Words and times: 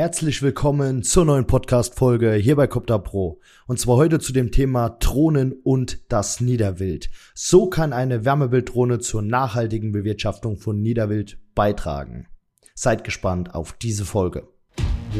Herzlich 0.00 0.40
willkommen 0.40 1.02
zur 1.02 1.26
neuen 1.26 1.46
Podcast-Folge 1.46 2.32
hier 2.32 2.56
bei 2.56 2.66
Copter 2.66 2.98
Pro. 2.98 3.38
Und 3.66 3.78
zwar 3.78 3.96
heute 3.96 4.18
zu 4.18 4.32
dem 4.32 4.50
Thema 4.50 4.88
Drohnen 4.88 5.52
und 5.52 6.10
das 6.10 6.40
Niederwild. 6.40 7.10
So 7.34 7.68
kann 7.68 7.92
eine 7.92 8.24
Wärmebilddrohne 8.24 9.00
zur 9.00 9.20
nachhaltigen 9.20 9.92
Bewirtschaftung 9.92 10.56
von 10.56 10.80
Niederwild 10.80 11.36
beitragen. 11.54 12.28
Seid 12.74 13.04
gespannt 13.04 13.54
auf 13.54 13.74
diese 13.74 14.06
Folge. 14.06 14.48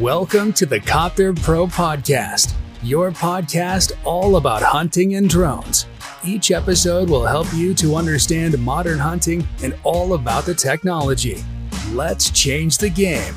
Welcome 0.00 0.54
to 0.54 0.64
the 0.64 0.80
Copter 0.80 1.34
Pro 1.34 1.66
Podcast, 1.66 2.54
your 2.82 3.10
podcast 3.10 3.94
all 4.06 4.34
about 4.34 4.64
hunting 4.64 5.14
and 5.14 5.30
drones. 5.30 5.86
Each 6.24 6.50
episode 6.52 7.10
will 7.10 7.28
help 7.28 7.52
you 7.52 7.74
to 7.74 7.98
understand 7.98 8.58
modern 8.58 8.98
hunting 8.98 9.46
and 9.62 9.74
all 9.84 10.14
about 10.14 10.50
the 10.50 10.54
technology. 10.54 11.36
Let's 11.94 12.30
change 12.32 12.78
the 12.78 12.88
game. 12.88 13.34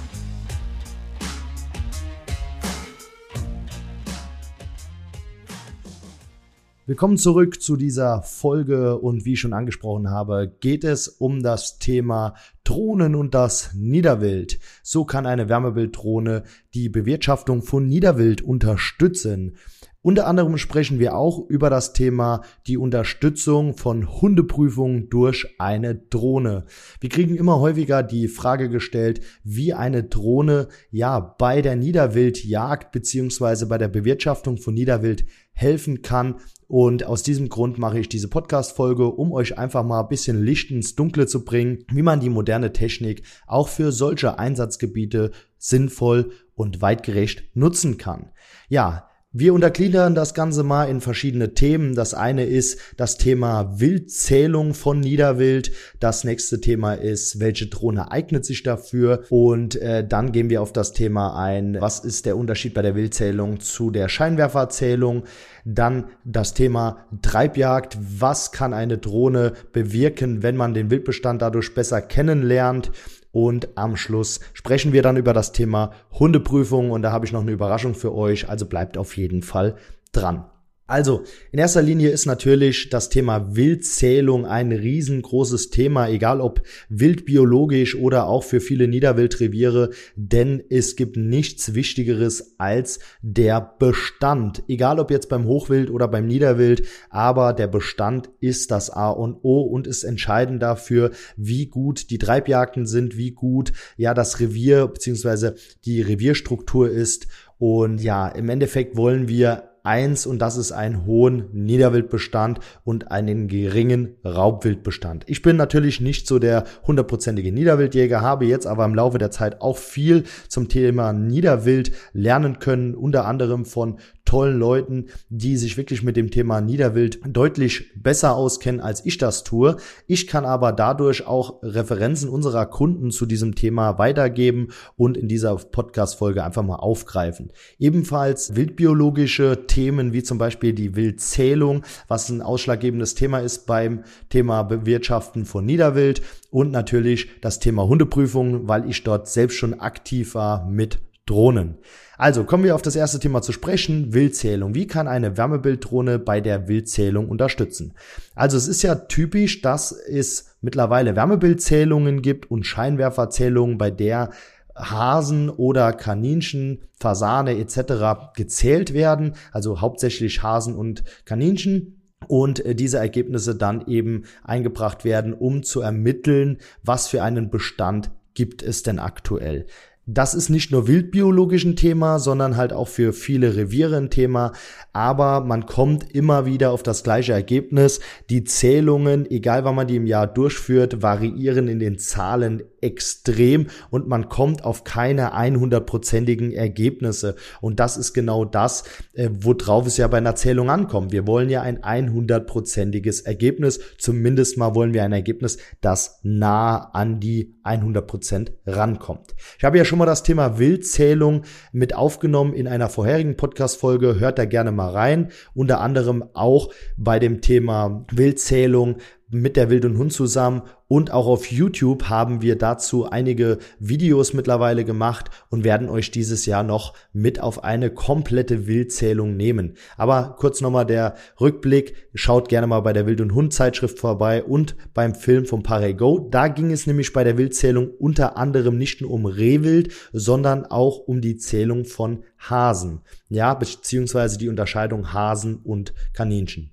Willkommen 6.85 7.15
zurück 7.15 7.61
zu 7.61 7.77
dieser 7.77 8.23
Folge 8.23 8.97
und 8.97 9.23
wie 9.23 9.33
ich 9.33 9.39
schon 9.39 9.53
angesprochen 9.53 10.09
habe, 10.09 10.53
geht 10.59 10.83
es 10.83 11.07
um 11.07 11.41
das 11.41 11.79
Thema 11.79 12.33
Drohnen 12.65 13.15
und 13.15 13.33
das 13.33 13.73
Niederwild. 13.73 14.59
So 14.81 15.05
kann 15.05 15.25
eine 15.25 15.47
Wärmebilddrohne 15.47 16.43
die 16.73 16.89
Bewirtschaftung 16.89 17.61
von 17.61 17.87
Niederwild 17.87 18.41
unterstützen. 18.41 19.55
Unter 20.03 20.27
anderem 20.27 20.57
sprechen 20.57 20.99
wir 20.99 21.15
auch 21.15 21.47
über 21.47 21.69
das 21.69 21.93
Thema 21.93 22.41
die 22.67 22.77
Unterstützung 22.77 23.77
von 23.77 24.21
Hundeprüfungen 24.21 25.09
durch 25.09 25.55
eine 25.59 25.95
Drohne. 25.95 26.65
Wir 26.99 27.07
kriegen 27.07 27.37
immer 27.37 27.61
häufiger 27.61 28.03
die 28.03 28.27
Frage 28.27 28.67
gestellt, 28.67 29.21
wie 29.45 29.73
eine 29.73 30.03
Drohne 30.03 30.67
ja 30.91 31.21
bei 31.21 31.61
der 31.61 31.77
Niederwildjagd 31.77 32.91
beziehungsweise 32.91 33.65
bei 33.65 33.77
der 33.77 33.87
Bewirtschaftung 33.87 34.57
von 34.57 34.73
Niederwild 34.73 35.25
helfen 35.53 36.01
kann. 36.01 36.35
Und 36.67 37.05
aus 37.05 37.23
diesem 37.23 37.47
Grund 37.47 37.77
mache 37.77 37.99
ich 37.99 38.09
diese 38.09 38.27
Podcast-Folge, 38.27 39.07
um 39.07 39.31
euch 39.31 39.57
einfach 39.57 39.85
mal 39.85 40.01
ein 40.01 40.09
bisschen 40.09 40.43
Licht 40.43 40.69
ins 40.69 40.95
Dunkle 40.95 41.27
zu 41.27 41.45
bringen, 41.45 41.85
wie 41.93 42.01
man 42.01 42.19
die 42.19 42.29
moderne 42.29 42.73
Technik 42.73 43.23
auch 43.47 43.69
für 43.69 43.93
solche 43.93 44.37
Einsatzgebiete 44.37 45.31
sinnvoll 45.57 46.31
und 46.55 46.81
weitgerecht 46.81 47.55
nutzen 47.55 47.97
kann. 47.97 48.31
Ja, 48.67 49.07
wir 49.35 49.55
untergliedern 49.55 50.13
das 50.13 50.35
Ganze 50.35 50.61
mal 50.61 50.85
in 50.85 51.01
verschiedene 51.01 51.55
Themen. 51.55 51.95
Das 51.95 52.13
eine 52.13 52.45
ist 52.45 52.79
das 52.97 53.17
Thema 53.17 53.79
Wildzählung 53.79 54.75
von 54.75 54.99
Niederwild. 54.99 55.71
Das 55.99 56.23
nächste 56.23 56.61
Thema 56.61 56.93
ist, 56.93 57.39
welche 57.39 57.65
Drohne 57.65 58.11
eignet 58.11 58.45
sich 58.45 58.61
dafür? 58.61 59.23
Und 59.29 59.75
äh, 59.81 60.07
dann 60.07 60.31
gehen 60.31 60.51
wir 60.51 60.61
auf 60.61 60.71
das 60.71 60.93
Thema 60.93 61.35
ein, 61.35 61.81
was 61.81 61.99
ist 61.99 62.27
der 62.27 62.37
Unterschied 62.37 62.75
bei 62.75 62.83
der 62.83 62.93
Wildzählung 62.93 63.59
zu 63.59 63.89
der 63.89 64.07
Scheinwerferzählung? 64.07 65.23
Dann 65.65 66.05
das 66.23 66.53
Thema 66.53 67.07
Treibjagd. 67.23 67.97
Was 68.19 68.51
kann 68.51 68.71
eine 68.71 68.99
Drohne 68.99 69.53
bewirken, 69.71 70.43
wenn 70.43 70.55
man 70.55 70.75
den 70.75 70.91
Wildbestand 70.91 71.41
dadurch 71.41 71.73
besser 71.73 72.01
kennenlernt? 72.01 72.91
Und 73.33 73.69
am 73.75 73.97
Schluss 73.97 74.39
sprechen 74.53 74.93
wir 74.93 75.01
dann 75.01 75.17
über 75.17 75.33
das 75.33 75.51
Thema 75.51 75.91
Hundeprüfung 76.11 76.91
und 76.91 77.01
da 77.01 77.11
habe 77.11 77.25
ich 77.25 77.31
noch 77.31 77.41
eine 77.41 77.51
Überraschung 77.51 77.95
für 77.95 78.13
euch, 78.13 78.47
also 78.47 78.67
bleibt 78.67 78.95
auf 78.95 79.17
jeden 79.17 79.41
Fall 79.41 79.75
dran. 80.11 80.45
Also, 80.85 81.23
in 81.53 81.59
erster 81.59 81.81
Linie 81.81 82.09
ist 82.09 82.25
natürlich 82.25 82.89
das 82.89 83.07
Thema 83.07 83.55
Wildzählung 83.55 84.45
ein 84.45 84.73
riesengroßes 84.73 85.69
Thema, 85.69 86.09
egal 86.09 86.41
ob 86.41 86.61
wildbiologisch 86.89 87.95
oder 87.95 88.27
auch 88.27 88.43
für 88.43 88.59
viele 88.59 88.89
Niederwildreviere, 88.89 89.91
denn 90.17 90.61
es 90.69 90.97
gibt 90.97 91.15
nichts 91.15 91.73
Wichtigeres 91.73 92.55
als 92.57 92.99
der 93.21 93.75
Bestand. 93.79 94.63
Egal 94.67 94.99
ob 94.99 95.09
jetzt 95.09 95.29
beim 95.29 95.45
Hochwild 95.45 95.89
oder 95.89 96.09
beim 96.09 96.27
Niederwild, 96.27 96.85
aber 97.09 97.53
der 97.53 97.67
Bestand 97.67 98.29
ist 98.41 98.69
das 98.69 98.89
A 98.89 99.09
und 99.09 99.37
O 99.41 99.61
und 99.61 99.87
ist 99.87 100.03
entscheidend 100.03 100.61
dafür, 100.61 101.11
wie 101.37 101.67
gut 101.67 102.09
die 102.09 102.17
Treibjagden 102.17 102.87
sind, 102.87 103.15
wie 103.15 103.31
gut 103.31 103.71
ja 103.95 104.13
das 104.13 104.41
Revier 104.41 104.87
bzw. 104.87 105.51
die 105.85 106.01
Revierstruktur 106.01 106.89
ist. 106.89 107.27
Und 107.57 108.01
ja, 108.01 108.27
im 108.27 108.49
Endeffekt 108.49 108.97
wollen 108.97 109.29
wir 109.29 109.72
eins 109.83 110.25
und 110.25 110.39
das 110.39 110.55
ist 110.55 110.71
ein 110.71 111.05
hohen 111.05 111.49
Niederwildbestand 111.51 112.59
und 112.85 113.11
einen 113.11 113.47
geringen 113.49 114.15
Raubwildbestand. 114.25 115.25
Ich 115.27 115.41
bin 115.41 115.57
natürlich 115.57 115.99
nicht 115.99 116.25
so 116.25 116.39
der 116.39 116.63
hundertprozentige 116.87 117.51
Niederwildjäger, 117.51 118.21
habe 118.21 118.45
jetzt 118.45 118.65
aber 118.65 118.85
im 118.85 118.95
Laufe 118.95 119.17
der 119.17 119.31
Zeit 119.31 119.61
auch 119.61 119.77
viel 119.77 120.23
zum 120.47 120.69
Thema 120.69 121.11
Niederwild 121.11 121.91
lernen 122.13 122.59
können, 122.59 122.95
unter 122.95 123.25
anderem 123.25 123.65
von 123.65 123.99
tollen 124.25 124.57
Leuten, 124.57 125.07
die 125.29 125.57
sich 125.57 125.77
wirklich 125.77 126.03
mit 126.03 126.15
dem 126.15 126.31
Thema 126.31 126.61
Niederwild 126.61 127.19
deutlich 127.27 127.91
besser 127.95 128.35
auskennen, 128.35 128.81
als 128.81 129.05
ich 129.05 129.17
das 129.17 129.43
tue. 129.43 129.77
Ich 130.07 130.27
kann 130.27 130.45
aber 130.45 130.71
dadurch 130.71 131.27
auch 131.27 131.61
Referenzen 131.61 132.29
unserer 132.29 132.65
Kunden 132.65 133.11
zu 133.11 133.25
diesem 133.25 133.55
Thema 133.55 133.97
weitergeben 133.97 134.69
und 134.95 135.17
in 135.17 135.27
dieser 135.27 135.55
Podcast-Folge 135.55 136.43
einfach 136.43 136.63
mal 136.63 136.77
aufgreifen. 136.77 137.51
Ebenfalls 137.79 138.55
wildbiologische 138.55 139.67
Themen 139.67 140.13
wie 140.13 140.23
zum 140.23 140.37
Beispiel 140.37 140.73
die 140.73 140.95
Wildzählung, 140.95 141.83
was 142.07 142.29
ein 142.29 142.41
ausschlaggebendes 142.41 143.15
Thema 143.15 143.39
ist 143.39 143.65
beim 143.67 144.03
Thema 144.29 144.63
Bewirtschaften 144.63 145.45
von 145.45 145.65
Niederwild 145.65 146.21
und 146.49 146.71
natürlich 146.71 147.29
das 147.41 147.59
Thema 147.59 147.87
Hundeprüfung, 147.87 148.67
weil 148.67 148.89
ich 148.89 149.03
dort 149.03 149.27
selbst 149.27 149.57
schon 149.57 149.79
aktiv 149.79 150.35
war 150.35 150.67
mit 150.67 150.99
Drohnen. 151.25 151.77
Also 152.17 152.43
kommen 152.43 152.63
wir 152.63 152.75
auf 152.75 152.81
das 152.81 152.95
erste 152.95 153.19
Thema 153.19 153.41
zu 153.41 153.51
sprechen, 153.51 154.13
Wildzählung. 154.13 154.75
Wie 154.75 154.87
kann 154.87 155.07
eine 155.07 155.37
Wärmebilddrohne 155.37 156.19
bei 156.19 156.41
der 156.41 156.67
Wildzählung 156.67 157.29
unterstützen? 157.29 157.93
Also 158.35 158.57
es 158.57 158.67
ist 158.67 158.81
ja 158.81 158.95
typisch, 158.95 159.61
dass 159.61 159.91
es 159.91 160.55
mittlerweile 160.61 161.15
Wärmebildzählungen 161.15 162.21
gibt 162.21 162.51
und 162.51 162.65
Scheinwerferzählungen, 162.65 163.77
bei 163.77 163.89
der 163.89 164.31
Hasen 164.75 165.49
oder 165.49 165.93
Kaninchen, 165.93 166.83
Fasane 166.99 167.57
etc. 167.57 168.33
gezählt 168.35 168.93
werden, 168.93 169.35
also 169.51 169.81
hauptsächlich 169.81 170.43
Hasen 170.43 170.75
und 170.75 171.03
Kaninchen 171.25 172.01
und 172.27 172.65
äh, 172.65 172.75
diese 172.75 172.97
Ergebnisse 172.97 173.55
dann 173.55 173.85
eben 173.87 174.23
eingebracht 174.43 175.05
werden, 175.05 175.33
um 175.33 175.63
zu 175.63 175.81
ermitteln, 175.81 176.57
was 176.83 177.07
für 177.07 177.21
einen 177.23 177.49
Bestand 177.49 178.11
gibt 178.33 178.63
es 178.63 178.81
denn 178.81 178.99
aktuell 178.99 179.67
das 180.05 180.33
ist 180.33 180.49
nicht 180.49 180.69
nur 180.71 180.87
wildbiologisch 180.87 181.63
ein 181.63 181.77
Thema, 181.77 182.19
sondern 182.19 182.57
halt 182.57 182.73
auch 182.73 182.89
für 182.89 183.13
viele 183.13 183.55
Reviere 183.55 183.95
ein 183.95 184.09
Thema. 184.09 184.51
Aber 184.91 185.41
man 185.41 185.65
kommt 185.65 186.13
immer 186.13 186.45
wieder 186.45 186.71
auf 186.71 186.83
das 186.83 187.03
gleiche 187.03 187.31
Ergebnis. 187.31 188.01
Die 188.29 188.43
Zählungen, 188.43 189.29
egal 189.31 189.63
wann 189.63 189.75
man 189.75 189.87
die 189.87 189.95
im 189.95 190.05
Jahr 190.05 190.27
durchführt, 190.27 191.01
variieren 191.01 191.69
in 191.69 191.79
den 191.79 191.99
Zahlen 191.99 192.63
extrem 192.81 193.67
und 193.91 194.09
man 194.09 194.27
kommt 194.27 194.65
auf 194.65 194.83
keine 194.83 195.35
100%igen 195.35 196.51
Ergebnisse. 196.51 197.35
Und 197.61 197.79
das 197.79 197.95
ist 197.95 198.13
genau 198.13 198.43
das, 198.43 198.83
äh, 199.13 199.29
worauf 199.31 199.87
es 199.87 199.95
ja 199.95 200.07
bei 200.09 200.17
einer 200.17 200.35
Zählung 200.35 200.69
ankommt. 200.69 201.13
Wir 201.13 201.25
wollen 201.25 201.49
ja 201.49 201.61
ein 201.61 201.81
100%iges 201.81 203.21
Ergebnis. 203.21 203.79
Zumindest 203.97 204.57
mal 204.57 204.75
wollen 204.75 204.93
wir 204.93 205.05
ein 205.05 205.13
Ergebnis, 205.13 205.59
das 205.79 206.19
nah 206.23 206.89
an 206.91 207.21
die 207.21 207.52
100% 207.63 208.51
rankommt. 208.65 209.35
Ich 209.57 209.63
habe 209.63 209.77
ja 209.77 209.85
schon 209.85 209.99
mal 209.99 210.05
das 210.05 210.23
Thema 210.23 210.59
Wildzählung 210.59 211.43
mit 211.71 211.95
aufgenommen 211.95 212.53
in 212.53 212.67
einer 212.67 212.89
vorherigen 212.89 213.37
Podcast-Folge. 213.37 214.19
Hört 214.19 214.37
da 214.37 214.45
gerne 214.45 214.71
mal 214.71 214.89
rein. 214.89 215.31
Unter 215.53 215.81
anderem 215.81 216.23
auch 216.33 216.71
bei 216.97 217.19
dem 217.19 217.41
Thema 217.41 218.05
Wildzählung 218.11 218.97
mit 219.29 219.57
der 219.57 219.69
Wild 219.69 219.85
und 219.85 219.97
Hund 219.97 220.13
zusammen 220.13 220.61
und 220.93 221.09
auch 221.09 221.25
auf 221.25 221.51
YouTube 221.51 222.03
haben 222.03 222.43
wir 222.43 222.55
dazu 222.55 223.09
einige 223.09 223.57
Videos 223.79 224.33
mittlerweile 224.33 224.85
gemacht 224.85 225.31
und 225.49 225.63
werden 225.63 225.89
euch 225.89 226.11
dieses 226.11 226.45
Jahr 226.45 226.61
noch 226.61 226.93
mit 227.13 227.39
auf 227.39 227.63
eine 227.63 227.89
komplette 227.89 228.67
Wildzählung 228.67 229.35
nehmen. 229.35 229.73
Aber 229.97 230.35
kurz 230.37 230.61
nochmal 230.61 230.85
der 230.85 231.15
Rückblick. 231.41 231.95
Schaut 232.13 232.47
gerne 232.47 232.67
mal 232.67 232.81
bei 232.81 232.93
der 232.93 233.07
Wild 233.07 233.21
und 233.21 233.33
Hund 233.33 233.53
Zeitschrift 233.53 233.97
vorbei 233.97 234.43
und 234.43 234.75
beim 234.93 235.15
Film 235.15 235.47
von 235.47 235.63
Parego. 235.63 236.27
Da 236.29 236.47
ging 236.47 236.71
es 236.71 236.85
nämlich 236.85 237.11
bei 237.11 237.23
der 237.23 237.39
Wildzählung 237.39 237.89
unter 237.89 238.37
anderem 238.37 238.77
nicht 238.77 239.01
nur 239.01 239.09
um 239.09 239.25
Rehwild, 239.25 239.91
sondern 240.11 240.63
auch 240.67 240.99
um 240.99 241.21
die 241.21 241.37
Zählung 241.37 241.85
von 241.85 242.23
Hasen. 242.37 243.01
Ja, 243.29 243.55
beziehungsweise 243.55 244.37
die 244.37 244.47
Unterscheidung 244.47 245.11
Hasen 245.11 245.55
und 245.55 245.95
Kaninchen. 246.13 246.69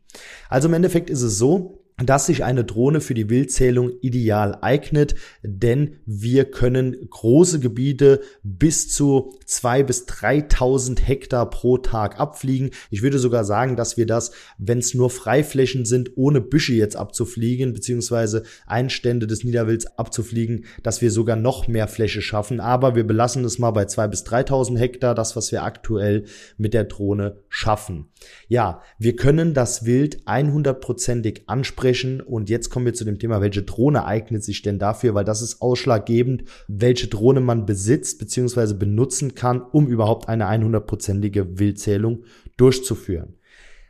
Also 0.50 0.68
im 0.68 0.74
Endeffekt 0.74 1.08
ist 1.08 1.22
es 1.22 1.38
so, 1.38 1.79
dass 2.02 2.26
sich 2.26 2.44
eine 2.44 2.64
Drohne 2.64 3.00
für 3.00 3.14
die 3.14 3.28
Wildzählung 3.28 3.92
ideal 4.00 4.58
eignet, 4.62 5.14
denn 5.42 5.96
wir 6.06 6.46
können 6.46 6.96
große 7.10 7.60
Gebiete 7.60 8.20
bis 8.42 8.88
zu 8.88 9.34
zwei 9.44 9.82
bis 9.82 10.06
3.000 10.06 11.00
Hektar 11.00 11.50
pro 11.50 11.78
Tag 11.78 12.18
abfliegen. 12.18 12.70
Ich 12.90 13.02
würde 13.02 13.18
sogar 13.18 13.44
sagen, 13.44 13.76
dass 13.76 13.96
wir 13.96 14.06
das, 14.06 14.32
wenn 14.58 14.78
es 14.78 14.94
nur 14.94 15.10
Freiflächen 15.10 15.84
sind, 15.84 16.16
ohne 16.16 16.40
Büsche 16.40 16.72
jetzt 16.72 16.96
abzufliegen, 16.96 17.72
beziehungsweise 17.72 18.44
Einstände 18.66 19.26
des 19.26 19.44
Niederwilds 19.44 19.98
abzufliegen, 19.98 20.64
dass 20.82 21.02
wir 21.02 21.10
sogar 21.10 21.36
noch 21.36 21.68
mehr 21.68 21.88
Fläche 21.88 22.22
schaffen. 22.22 22.60
Aber 22.60 22.94
wir 22.94 23.06
belassen 23.06 23.44
es 23.44 23.58
mal 23.58 23.72
bei 23.72 23.84
zwei 23.84 24.08
bis 24.08 24.24
3.000 24.24 24.78
Hektar, 24.78 25.14
das, 25.14 25.36
was 25.36 25.52
wir 25.52 25.64
aktuell 25.64 26.24
mit 26.56 26.74
der 26.74 26.84
Drohne 26.84 27.38
schaffen. 27.48 28.08
Ja, 28.48 28.82
wir 28.98 29.16
können 29.16 29.54
das 29.54 29.84
Wild 29.84 30.22
100%ig 30.26 31.42
ansprechen 31.46 31.89
und 32.20 32.48
jetzt 32.48 32.70
kommen 32.70 32.86
wir 32.86 32.94
zu 32.94 33.04
dem 33.04 33.18
Thema, 33.18 33.40
welche 33.40 33.62
Drohne 33.62 34.04
eignet 34.04 34.44
sich 34.44 34.62
denn 34.62 34.78
dafür, 34.78 35.14
weil 35.14 35.24
das 35.24 35.42
ist 35.42 35.60
ausschlaggebend, 35.60 36.44
welche 36.68 37.08
Drohne 37.08 37.40
man 37.40 37.66
besitzt 37.66 38.18
bzw. 38.18 38.74
benutzen 38.74 39.34
kann, 39.34 39.60
um 39.60 39.86
überhaupt 39.86 40.28
eine 40.28 40.46
100%ige 40.46 41.58
Wildzählung 41.58 42.24
durchzuführen. 42.56 43.34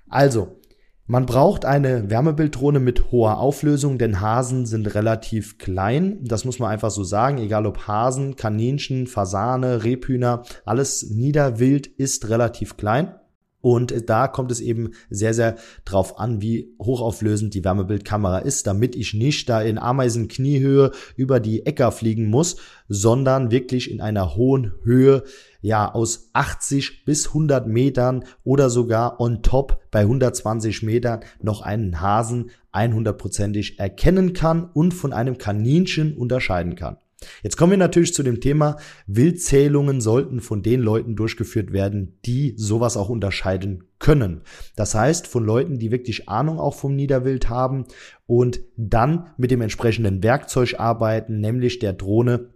Also, 0.08 0.60
man 1.06 1.26
braucht 1.26 1.64
eine 1.64 2.08
Wärmebilddrohne 2.08 2.78
mit 2.78 3.10
hoher 3.10 3.38
Auflösung, 3.38 3.98
denn 3.98 4.20
Hasen 4.20 4.64
sind 4.64 4.94
relativ 4.94 5.58
klein. 5.58 6.22
Das 6.22 6.44
muss 6.44 6.60
man 6.60 6.70
einfach 6.70 6.92
so 6.92 7.02
sagen. 7.02 7.38
Egal 7.38 7.66
ob 7.66 7.88
Hasen, 7.88 8.36
Kaninchen, 8.36 9.08
Fasane, 9.08 9.82
Rebhühner, 9.82 10.44
alles 10.64 11.10
Niederwild 11.10 11.88
ist 11.88 12.28
relativ 12.28 12.76
klein. 12.76 13.14
Und 13.60 14.08
da 14.08 14.26
kommt 14.28 14.50
es 14.50 14.60
eben 14.60 14.92
sehr, 15.10 15.34
sehr 15.34 15.56
drauf 15.84 16.18
an, 16.18 16.40
wie 16.40 16.74
hochauflösend 16.80 17.54
die 17.54 17.64
Wärmebildkamera 17.64 18.38
ist, 18.38 18.66
damit 18.66 18.96
ich 18.96 19.14
nicht 19.14 19.48
da 19.48 19.60
in 19.60 19.78
Ameisenkniehöhe 19.78 20.92
über 21.16 21.40
die 21.40 21.66
Äcker 21.66 21.92
fliegen 21.92 22.26
muss, 22.26 22.56
sondern 22.88 23.50
wirklich 23.50 23.90
in 23.90 24.00
einer 24.00 24.34
hohen 24.34 24.72
Höhe, 24.82 25.24
ja, 25.60 25.92
aus 25.92 26.30
80 26.32 27.04
bis 27.04 27.28
100 27.28 27.66
Metern 27.66 28.24
oder 28.44 28.70
sogar 28.70 29.20
on 29.20 29.42
top 29.42 29.80
bei 29.90 30.00
120 30.00 30.82
Metern 30.82 31.20
noch 31.42 31.60
einen 31.60 32.00
Hasen 32.00 32.50
100%ig 32.72 33.78
erkennen 33.78 34.32
kann 34.32 34.70
und 34.72 34.94
von 34.94 35.12
einem 35.12 35.36
Kaninchen 35.36 36.16
unterscheiden 36.16 36.76
kann. 36.76 36.96
Jetzt 37.42 37.56
kommen 37.56 37.72
wir 37.72 37.78
natürlich 37.78 38.14
zu 38.14 38.22
dem 38.22 38.40
Thema, 38.40 38.76
Wildzählungen 39.06 40.00
sollten 40.00 40.40
von 40.40 40.62
den 40.62 40.80
Leuten 40.80 41.16
durchgeführt 41.16 41.72
werden, 41.72 42.18
die 42.24 42.54
sowas 42.56 42.96
auch 42.96 43.08
unterscheiden 43.08 43.84
können. 43.98 44.42
Das 44.76 44.94
heißt, 44.94 45.26
von 45.26 45.44
Leuten, 45.44 45.78
die 45.78 45.90
wirklich 45.90 46.28
Ahnung 46.28 46.58
auch 46.58 46.74
vom 46.74 46.96
Niederwild 46.96 47.48
haben 47.48 47.86
und 48.26 48.60
dann 48.76 49.28
mit 49.36 49.50
dem 49.50 49.60
entsprechenden 49.60 50.22
Werkzeug 50.22 50.76
arbeiten, 50.78 51.40
nämlich 51.40 51.78
der 51.78 51.92
Drohne 51.92 52.50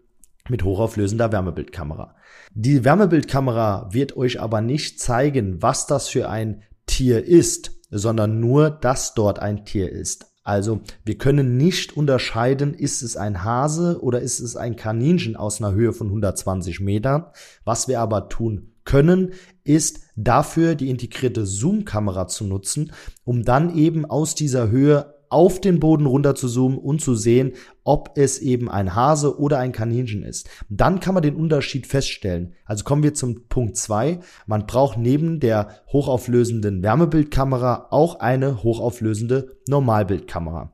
mit 0.49 0.65
hochauflösender 0.65 1.33
Wärmebildkamera. 1.33 2.17
Die 2.55 2.85
Wärmebildkamera 2.85 3.89
wird 3.93 4.17
euch 4.17 4.41
aber 4.41 4.61
nicht 4.61 5.01
zeigen, 5.01 5.63
was 5.63 5.87
das 5.87 6.09
für 6.09 6.29
ein 6.29 6.63
Tier 6.87 7.25
ist, 7.25 7.73
sondern 7.91 8.41
nur, 8.41 8.71
dass 8.71 9.15
dort 9.15 9.39
ein 9.39 9.65
Tier 9.65 9.91
ist. 9.91 10.34
Also 10.45 10.83
wir 11.05 11.17
können 11.17 11.57
nicht 11.57 11.97
unterscheiden, 11.97 12.75
ist 12.75 13.03
es 13.03 13.17
ein 13.17 13.43
Hase 13.45 14.01
oder 14.03 14.21
ist 14.21 14.41
es 14.41 14.57
ein 14.57 14.77
Kaninchen 14.77 15.37
aus 15.37 15.61
einer 15.61 15.73
Höhe 15.73 15.95
von 15.95 16.09
120 16.09 16.81
Metern. 16.81 17.25
Was 17.65 17.89
wir 17.89 18.01
aber 18.01 18.29
tun 18.29 18.75
können, 18.85 19.33
ist 19.65 20.01
dafür 20.17 20.75
die 20.75 20.91
integrierte 20.91 21.47
Zoom-Kamera 21.47 22.29
zu 22.29 22.45
nutzen, 22.45 22.93
um 23.25 23.43
dann 23.43 23.75
eben 23.75 24.05
aus 24.05 24.35
dieser 24.35 24.69
Höhe 24.69 25.14
auf 25.29 25.61
den 25.61 25.81
Boden 25.81 26.07
runter 26.07 26.35
zu 26.35 26.49
zoomen 26.49 26.79
und 26.79 27.01
zu 27.01 27.15
sehen, 27.15 27.53
ob 27.85 28.13
es 28.17 28.39
eben 28.39 28.71
ein 28.71 28.95
Hase 28.95 29.39
oder 29.39 29.59
ein 29.59 29.73
Kaninchen 29.73 30.23
ist. 30.23 30.49
Dann 30.69 31.01
kann 31.01 31.15
man 31.15 31.23
den 31.23 31.37
Unterschied 31.37 31.87
feststellen. 31.87 32.55
Also 32.65 32.85
kommen 32.85 33.03
wir 33.03 33.15
zum 33.15 33.47
Punkt 33.49 33.77
zwei. 33.77 34.21
Man 34.47 34.67
braucht 34.67 34.99
neben 34.99 35.41
der 35.41 35.69
hochauflösenden 35.93 36.83
Wärmebildkamera 36.83 37.89
auch 37.91 38.21
eine 38.21 38.63
hochauflösende 38.63 39.57
Normalbildkamera. 39.69 40.73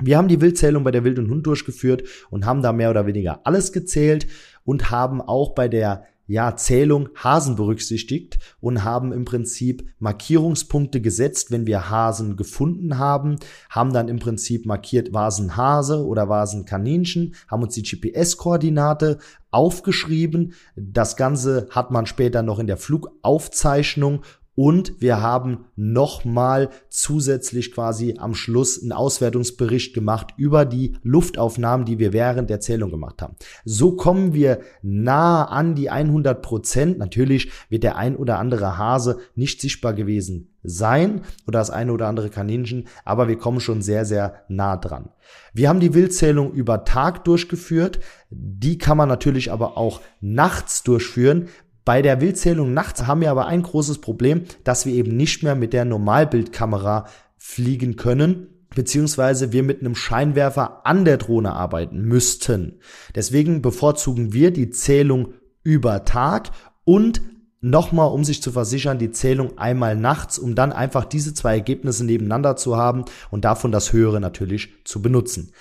Wir 0.00 0.16
haben 0.16 0.28
die 0.28 0.40
Wildzählung 0.40 0.84
bei 0.84 0.90
der 0.90 1.04
Wild 1.04 1.18
und 1.18 1.30
Hund 1.30 1.46
durchgeführt 1.46 2.02
und 2.30 2.44
haben 2.44 2.62
da 2.62 2.72
mehr 2.72 2.90
oder 2.90 3.06
weniger 3.06 3.40
alles 3.44 3.72
gezählt 3.72 4.26
und 4.64 4.90
haben 4.90 5.20
auch 5.20 5.54
bei 5.54 5.68
der 5.68 6.04
ja, 6.32 6.56
Zählung 6.56 7.10
Hasen 7.14 7.56
berücksichtigt 7.56 8.38
und 8.58 8.84
haben 8.84 9.12
im 9.12 9.26
Prinzip 9.26 9.86
Markierungspunkte 9.98 11.02
gesetzt, 11.02 11.50
wenn 11.50 11.66
wir 11.66 11.90
Hasen 11.90 12.38
gefunden 12.38 12.96
haben, 12.98 13.36
haben 13.68 13.92
dann 13.92 14.08
im 14.08 14.18
Prinzip 14.18 14.64
markiert, 14.64 15.12
war 15.12 15.30
Hase 15.30 16.06
oder 16.06 16.30
war 16.30 16.48
Kaninchen, 16.64 17.34
haben 17.48 17.62
uns 17.62 17.74
die 17.74 17.82
GPS-Koordinate 17.82 19.18
aufgeschrieben. 19.50 20.54
Das 20.74 21.16
Ganze 21.16 21.68
hat 21.70 21.90
man 21.90 22.06
später 22.06 22.42
noch 22.42 22.58
in 22.58 22.66
der 22.66 22.78
Flugaufzeichnung 22.78 24.22
und 24.54 25.00
wir 25.00 25.22
haben 25.22 25.64
nochmal 25.76 26.68
zusätzlich 26.90 27.72
quasi 27.72 28.16
am 28.18 28.34
Schluss 28.34 28.80
einen 28.82 28.92
Auswertungsbericht 28.92 29.94
gemacht 29.94 30.34
über 30.36 30.64
die 30.64 30.96
Luftaufnahmen, 31.02 31.86
die 31.86 31.98
wir 31.98 32.12
während 32.12 32.50
der 32.50 32.60
Zählung 32.60 32.90
gemacht 32.90 33.22
haben. 33.22 33.36
So 33.64 33.96
kommen 33.96 34.34
wir 34.34 34.60
nah 34.82 35.44
an 35.44 35.74
die 35.74 35.88
100 35.88 36.42
Prozent. 36.42 36.98
Natürlich 36.98 37.50
wird 37.70 37.82
der 37.82 37.96
ein 37.96 38.16
oder 38.16 38.38
andere 38.38 38.76
Hase 38.76 39.20
nicht 39.34 39.60
sichtbar 39.60 39.94
gewesen 39.94 40.48
sein 40.62 41.22
oder 41.46 41.58
das 41.58 41.70
eine 41.70 41.92
oder 41.92 42.06
andere 42.06 42.30
Kaninchen, 42.30 42.86
aber 43.04 43.26
wir 43.28 43.36
kommen 43.36 43.58
schon 43.58 43.82
sehr, 43.82 44.04
sehr 44.04 44.44
nah 44.48 44.76
dran. 44.76 45.08
Wir 45.52 45.68
haben 45.68 45.80
die 45.80 45.94
Wildzählung 45.94 46.52
über 46.52 46.84
Tag 46.84 47.24
durchgeführt. 47.24 48.00
Die 48.30 48.78
kann 48.78 48.96
man 48.96 49.08
natürlich 49.08 49.50
aber 49.50 49.76
auch 49.76 50.00
nachts 50.20 50.82
durchführen, 50.82 51.48
bei 51.84 52.02
der 52.02 52.20
Wildzählung 52.20 52.74
nachts 52.74 53.06
haben 53.06 53.20
wir 53.20 53.30
aber 53.30 53.46
ein 53.46 53.62
großes 53.62 54.00
Problem, 54.00 54.42
dass 54.64 54.86
wir 54.86 54.94
eben 54.94 55.16
nicht 55.16 55.42
mehr 55.42 55.54
mit 55.54 55.72
der 55.72 55.84
Normalbildkamera 55.84 57.06
fliegen 57.36 57.96
können, 57.96 58.46
beziehungsweise 58.74 59.52
wir 59.52 59.62
mit 59.62 59.80
einem 59.80 59.94
Scheinwerfer 59.94 60.86
an 60.86 61.04
der 61.04 61.16
Drohne 61.16 61.52
arbeiten 61.52 62.02
müssten. 62.02 62.78
Deswegen 63.14 63.62
bevorzugen 63.62 64.32
wir 64.32 64.52
die 64.52 64.70
Zählung 64.70 65.34
über 65.64 66.04
Tag 66.04 66.50
und 66.84 67.20
nochmal, 67.60 68.10
um 68.12 68.24
sich 68.24 68.42
zu 68.42 68.52
versichern, 68.52 68.98
die 68.98 69.10
Zählung 69.10 69.58
einmal 69.58 69.96
nachts, 69.96 70.38
um 70.38 70.54
dann 70.54 70.72
einfach 70.72 71.04
diese 71.04 71.34
zwei 71.34 71.54
Ergebnisse 71.54 72.04
nebeneinander 72.04 72.56
zu 72.56 72.76
haben 72.76 73.04
und 73.30 73.44
davon 73.44 73.72
das 73.72 73.92
höhere 73.92 74.20
natürlich 74.20 74.74
zu 74.84 75.00
benutzen. 75.00 75.52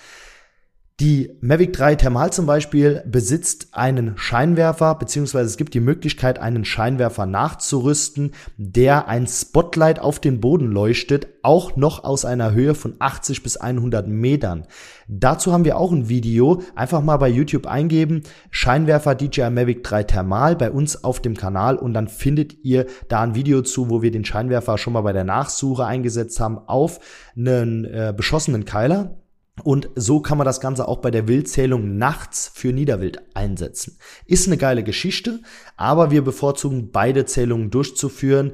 Die 1.01 1.31
Mavic 1.42 1.74
3 1.74 1.95
Thermal 1.95 2.31
zum 2.31 2.45
Beispiel 2.45 3.01
besitzt 3.07 3.69
einen 3.71 4.19
Scheinwerfer, 4.19 4.94
beziehungsweise 4.94 5.48
es 5.48 5.57
gibt 5.57 5.74
die 5.74 5.80
Möglichkeit, 5.80 6.38
einen 6.38 6.63
Scheinwerfer 6.63 7.25
nachzurüsten, 7.25 8.33
der 8.57 9.07
ein 9.07 9.25
Spotlight 9.25 9.98
auf 9.98 10.19
den 10.19 10.39
Boden 10.39 10.68
leuchtet, 10.68 11.25
auch 11.42 11.75
noch 11.75 12.03
aus 12.03 12.24
einer 12.24 12.51
Höhe 12.51 12.75
von 12.75 12.94
80 13.00 13.42
bis 13.42 13.57
100 13.57 14.07
Metern. 14.07 14.68
Dazu 15.07 15.51
haben 15.51 15.65
wir 15.65 15.80
auch 15.80 15.92
ein 15.92 16.07
Video. 16.07 16.62
Einfach 16.75 17.01
mal 17.01 17.18
bei 17.18 17.30
YouTube 17.30 17.65
eingeben, 17.65 18.21
Scheinwerfer 18.51 19.15
DJI 19.15 19.50
Mavic 19.50 19.83
3 19.83 20.04
Thermal 20.04 20.56
bei 20.56 20.69
uns 20.69 21.04
auf 21.04 21.19
dem 21.19 21.36
Kanal 21.36 21.77
und 21.77 21.95
dann 21.95 22.09
findet 22.09 22.63
ihr 22.63 22.86
da 23.07 23.21
ein 23.21 23.33
Video 23.33 23.64
zu, 23.64 23.90
wo 23.90 24.04
wir 24.04 24.11
den 24.11 24.23
Scheinwerfer 24.23 24.78
schon 24.78 24.94
mal 24.94 25.02
bei 25.02 25.14
der 25.14 25.23
Nachsuche 25.23 25.83
eingesetzt 25.83 26.40
haben 26.40 26.59
auf 26.59 26.99
einen 27.35 27.85
äh, 27.85 28.14
beschossenen 28.16 28.66
Keiler 28.66 29.20
und 29.63 29.89
so 29.95 30.21
kann 30.21 30.37
man 30.37 30.45
das 30.45 30.59
Ganze 30.59 30.87
auch 30.87 30.99
bei 30.99 31.11
der 31.11 31.27
Wildzählung 31.27 31.97
nachts 31.97 32.51
für 32.53 32.73
Niederwild 32.73 33.21
einsetzen. 33.35 33.97
Ist 34.25 34.47
eine 34.47 34.57
geile 34.57 34.83
Geschichte, 34.83 35.41
aber 35.77 36.09
wir 36.09 36.23
bevorzugen 36.23 36.91
beide 36.91 37.25
Zählungen 37.25 37.69
durchzuführen. 37.69 38.53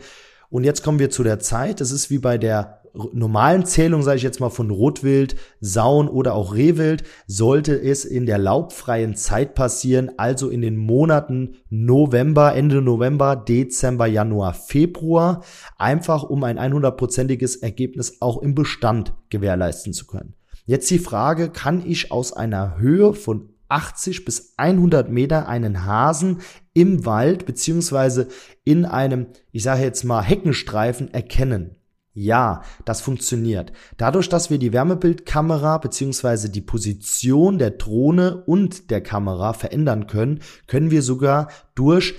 Und 0.49 0.63
jetzt 0.63 0.83
kommen 0.83 0.99
wir 0.99 1.09
zu 1.09 1.23
der 1.23 1.39
Zeit. 1.39 1.81
Es 1.81 1.91
ist 1.91 2.09
wie 2.09 2.19
bei 2.19 2.37
der 2.37 2.81
normalen 3.13 3.65
Zählung, 3.65 4.01
sage 4.01 4.17
ich 4.17 4.23
jetzt 4.23 4.39
mal 4.39 4.49
von 4.49 4.71
Rotwild, 4.71 5.35
Sauen 5.59 6.07
oder 6.07 6.33
auch 6.33 6.55
Rehwild, 6.55 7.03
sollte 7.27 7.79
es 7.79 8.05
in 8.05 8.25
der 8.25 8.39
laubfreien 8.39 9.15
Zeit 9.15 9.53
passieren, 9.53 10.11
also 10.17 10.49
in 10.49 10.61
den 10.61 10.77
Monaten 10.77 11.57
November, 11.69 12.55
Ende 12.55 12.81
November, 12.81 13.35
Dezember, 13.35 14.07
Januar, 14.07 14.55
Februar, 14.55 15.43
einfach 15.77 16.23
um 16.23 16.43
ein 16.43 16.57
100%iges 16.57 17.57
Ergebnis 17.57 18.17
auch 18.19 18.41
im 18.41 18.55
Bestand 18.55 19.13
gewährleisten 19.29 19.93
zu 19.93 20.07
können. 20.07 20.33
Jetzt 20.69 20.91
die 20.91 20.99
Frage, 20.99 21.49
kann 21.49 21.81
ich 21.89 22.11
aus 22.11 22.33
einer 22.33 22.77
Höhe 22.77 23.13
von 23.13 23.53
80 23.69 24.25
bis 24.25 24.53
100 24.57 25.09
Meter 25.09 25.47
einen 25.47 25.85
Hasen 25.85 26.41
im 26.73 27.05
Wald 27.05 27.45
beziehungsweise 27.45 28.27
in 28.65 28.83
einem, 28.83 29.27
ich 29.53 29.63
sage 29.63 29.83
jetzt 29.83 30.03
mal, 30.03 30.21
Heckenstreifen 30.21 31.13
erkennen? 31.13 31.77
Ja, 32.11 32.63
das 32.83 32.99
funktioniert. 32.99 33.71
Dadurch, 33.95 34.27
dass 34.27 34.49
wir 34.49 34.57
die 34.57 34.73
Wärmebildkamera 34.73 35.77
beziehungsweise 35.77 36.49
die 36.49 36.59
Position 36.59 37.59
der 37.59 37.71
Drohne 37.71 38.43
und 38.45 38.89
der 38.91 38.99
Kamera 38.99 39.53
verändern 39.53 40.07
können, 40.07 40.41
können 40.67 40.91
wir 40.91 41.01
sogar 41.01 41.49
durch 41.75 42.13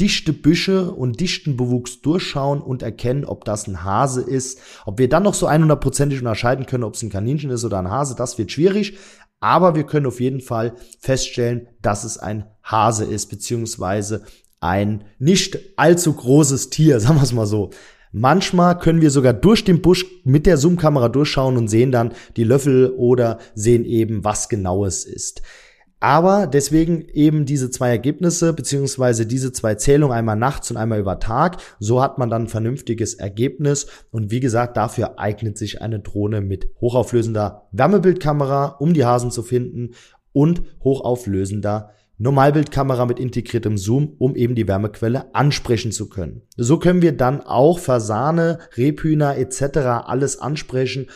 dichte 0.00 0.32
Büsche 0.32 0.90
und 0.90 1.20
dichten 1.20 1.56
Bewuchs 1.56 2.00
durchschauen 2.00 2.60
und 2.60 2.82
erkennen, 2.82 3.24
ob 3.24 3.44
das 3.44 3.66
ein 3.66 3.84
Hase 3.84 4.22
ist. 4.22 4.58
Ob 4.86 4.98
wir 4.98 5.08
dann 5.08 5.22
noch 5.22 5.34
so 5.34 5.48
100%ig 5.48 6.18
unterscheiden 6.18 6.66
können, 6.66 6.84
ob 6.84 6.94
es 6.94 7.02
ein 7.02 7.10
Kaninchen 7.10 7.50
ist 7.50 7.64
oder 7.64 7.78
ein 7.78 7.90
Hase, 7.90 8.14
das 8.16 8.36
wird 8.38 8.50
schwierig. 8.50 8.98
Aber 9.40 9.74
wir 9.74 9.84
können 9.84 10.06
auf 10.06 10.20
jeden 10.20 10.40
Fall 10.40 10.74
feststellen, 10.98 11.68
dass 11.82 12.04
es 12.04 12.18
ein 12.18 12.46
Hase 12.62 13.04
ist, 13.04 13.26
beziehungsweise 13.26 14.24
ein 14.60 15.04
nicht 15.18 15.58
allzu 15.76 16.14
großes 16.14 16.70
Tier, 16.70 16.98
sagen 17.00 17.16
wir 17.16 17.22
es 17.22 17.32
mal 17.32 17.46
so. 17.46 17.70
Manchmal 18.16 18.78
können 18.78 19.00
wir 19.00 19.10
sogar 19.10 19.32
durch 19.32 19.64
den 19.64 19.82
Busch 19.82 20.06
mit 20.22 20.46
der 20.46 20.56
Zoom-Kamera 20.56 21.08
durchschauen 21.08 21.56
und 21.56 21.66
sehen 21.66 21.90
dann 21.90 22.12
die 22.36 22.44
Löffel 22.44 22.90
oder 22.96 23.38
sehen 23.56 23.84
eben, 23.84 24.22
was 24.22 24.48
genau 24.48 24.84
es 24.84 25.04
ist. 25.04 25.42
Aber 26.04 26.46
deswegen 26.46 27.06
eben 27.14 27.46
diese 27.46 27.70
zwei 27.70 27.88
Ergebnisse, 27.88 28.52
beziehungsweise 28.52 29.24
diese 29.24 29.52
zwei 29.52 29.76
Zählungen, 29.76 30.14
einmal 30.14 30.36
nachts 30.36 30.70
und 30.70 30.76
einmal 30.76 31.00
über 31.00 31.18
Tag. 31.18 31.56
So 31.78 32.02
hat 32.02 32.18
man 32.18 32.28
dann 32.28 32.42
ein 32.42 32.48
vernünftiges 32.48 33.14
Ergebnis. 33.14 33.86
Und 34.10 34.30
wie 34.30 34.40
gesagt, 34.40 34.76
dafür 34.76 35.18
eignet 35.18 35.56
sich 35.56 35.80
eine 35.80 36.00
Drohne 36.00 36.42
mit 36.42 36.68
hochauflösender 36.78 37.68
Wärmebildkamera, 37.72 38.76
um 38.80 38.92
die 38.92 39.06
Hasen 39.06 39.30
zu 39.30 39.42
finden 39.42 39.92
und 40.34 40.64
hochauflösender 40.82 41.94
Normalbildkamera 42.18 43.06
mit 43.06 43.18
integriertem 43.18 43.78
Zoom, 43.78 44.14
um 44.18 44.36
eben 44.36 44.54
die 44.54 44.68
Wärmequelle 44.68 45.34
ansprechen 45.34 45.90
zu 45.90 46.10
können. 46.10 46.42
So 46.54 46.78
können 46.78 47.00
wir 47.00 47.16
dann 47.16 47.40
auch 47.40 47.78
Fasane, 47.78 48.58
Rebhühner 48.76 49.38
etc. 49.38 49.78
alles 50.04 50.38
ansprechen 50.38 51.06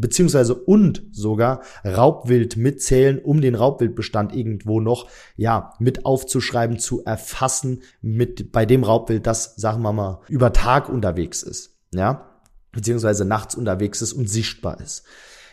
beziehungsweise 0.00 0.54
und 0.54 1.02
sogar 1.12 1.62
Raubwild 1.84 2.56
mitzählen, 2.56 3.18
um 3.18 3.40
den 3.40 3.54
Raubwildbestand 3.54 4.34
irgendwo 4.34 4.80
noch 4.80 5.08
ja 5.36 5.74
mit 5.78 6.06
aufzuschreiben, 6.06 6.78
zu 6.78 7.04
erfassen, 7.04 7.82
mit 8.00 8.52
bei 8.52 8.66
dem 8.66 8.84
Raubwild, 8.84 9.26
das 9.26 9.56
sagen 9.56 9.82
wir 9.82 9.92
mal 9.92 10.20
über 10.28 10.52
Tag 10.52 10.88
unterwegs 10.88 11.42
ist, 11.42 11.76
ja, 11.92 12.28
beziehungsweise 12.72 13.24
nachts 13.24 13.54
unterwegs 13.54 14.02
ist 14.02 14.12
und 14.12 14.28
sichtbar 14.28 14.80
ist. 14.80 15.04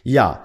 Ja, 0.04 0.44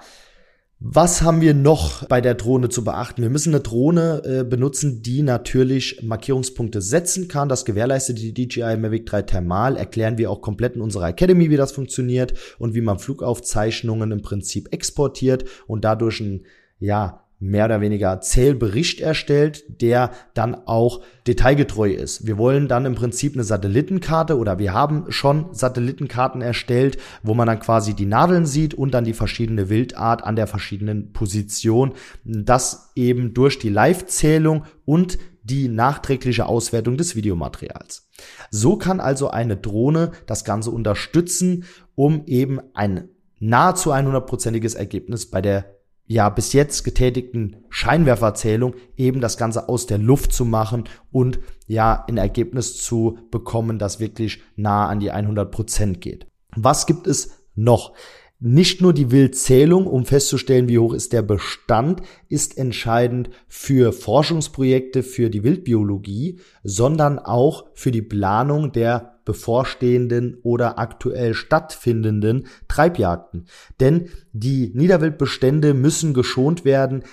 was 0.83 1.21
haben 1.21 1.41
wir 1.41 1.53
noch 1.53 2.07
bei 2.07 2.21
der 2.21 2.33
Drohne 2.33 2.69
zu 2.69 2.83
beachten? 2.83 3.21
Wir 3.21 3.29
müssen 3.29 3.53
eine 3.53 3.61
Drohne 3.61 4.23
äh, 4.25 4.43
benutzen, 4.43 5.03
die 5.03 5.21
natürlich 5.21 6.01
Markierungspunkte 6.01 6.81
setzen 6.81 7.27
kann. 7.27 7.49
Das 7.49 7.65
gewährleistet 7.65 8.17
die 8.17 8.33
DJI 8.33 8.77
Mavic 8.77 9.05
3 9.05 9.21
Thermal. 9.21 9.77
Erklären 9.77 10.17
wir 10.17 10.31
auch 10.31 10.41
komplett 10.41 10.75
in 10.75 10.81
unserer 10.81 11.09
Academy, 11.09 11.51
wie 11.51 11.55
das 11.55 11.71
funktioniert 11.71 12.33
und 12.57 12.73
wie 12.73 12.81
man 12.81 12.97
Flugaufzeichnungen 12.97 14.11
im 14.11 14.23
Prinzip 14.23 14.69
exportiert 14.73 15.45
und 15.67 15.85
dadurch 15.85 16.19
ein 16.19 16.45
ja, 16.79 17.27
mehr 17.41 17.65
oder 17.65 17.81
weniger 17.81 18.21
Zählbericht 18.21 19.01
erstellt, 19.01 19.63
der 19.81 20.11
dann 20.35 20.55
auch 20.55 21.01
detailgetreu 21.25 21.91
ist. 21.91 22.27
Wir 22.27 22.37
wollen 22.37 22.67
dann 22.67 22.85
im 22.85 22.93
Prinzip 22.93 23.33
eine 23.33 23.43
Satellitenkarte 23.43 24.37
oder 24.37 24.59
wir 24.59 24.73
haben 24.73 25.05
schon 25.09 25.53
Satellitenkarten 25.53 26.41
erstellt, 26.41 26.97
wo 27.23 27.33
man 27.33 27.47
dann 27.47 27.59
quasi 27.59 27.95
die 27.95 28.05
Nadeln 28.05 28.45
sieht 28.45 28.75
und 28.75 28.93
dann 28.93 29.05
die 29.05 29.13
verschiedene 29.13 29.69
Wildart 29.69 30.23
an 30.23 30.35
der 30.35 30.45
verschiedenen 30.45 31.13
Position. 31.13 31.93
Das 32.23 32.91
eben 32.95 33.33
durch 33.33 33.57
die 33.57 33.69
Live-Zählung 33.69 34.63
und 34.85 35.17
die 35.43 35.67
nachträgliche 35.67 36.45
Auswertung 36.45 36.97
des 36.97 37.15
Videomaterials. 37.15 38.07
So 38.51 38.77
kann 38.77 38.99
also 38.99 39.31
eine 39.31 39.57
Drohne 39.57 40.11
das 40.27 40.45
Ganze 40.45 40.69
unterstützen, 40.69 41.65
um 41.95 42.25
eben 42.27 42.59
ein 42.75 43.09
nahezu 43.39 43.91
100%iges 43.91 44.75
Ergebnis 44.75 45.31
bei 45.31 45.41
der 45.41 45.80
ja 46.11 46.27
bis 46.29 46.51
jetzt 46.51 46.83
getätigten 46.83 47.63
Scheinwerferzählung 47.69 48.75
eben 48.97 49.21
das 49.21 49.37
Ganze 49.37 49.69
aus 49.69 49.85
der 49.85 49.97
Luft 49.97 50.33
zu 50.33 50.43
machen 50.43 50.83
und 51.11 51.39
ja 51.67 52.03
ein 52.07 52.17
Ergebnis 52.17 52.77
zu 52.77 53.17
bekommen, 53.31 53.79
das 53.79 53.99
wirklich 54.01 54.41
nah 54.57 54.87
an 54.87 54.99
die 54.99 55.11
100 55.11 55.49
Prozent 55.49 56.01
geht. 56.01 56.27
Was 56.55 56.85
gibt 56.85 57.07
es 57.07 57.31
noch? 57.55 57.93
Nicht 58.39 58.81
nur 58.81 58.91
die 58.91 59.11
Wildzählung, 59.11 59.85
um 59.87 60.05
festzustellen, 60.05 60.67
wie 60.67 60.79
hoch 60.79 60.93
ist 60.93 61.13
der 61.13 61.21
Bestand, 61.21 62.01
ist 62.27 62.57
entscheidend 62.57 63.29
für 63.47 63.93
Forschungsprojekte 63.93 65.03
für 65.03 65.29
die 65.29 65.43
Wildbiologie, 65.43 66.39
sondern 66.63 67.19
auch 67.19 67.67
für 67.73 67.91
die 67.91 68.01
Planung 68.01 68.71
der 68.71 69.20
bevorstehenden 69.31 70.37
oder 70.43 70.77
aktuell 70.77 71.33
stattfindenden 71.33 72.47
Treibjagden. 72.67 73.47
Denn 73.79 74.09
die 74.33 74.73
Niederwildbestände 74.75 75.73
müssen 75.73 76.13
geschont 76.13 76.65
werden. 76.65 77.03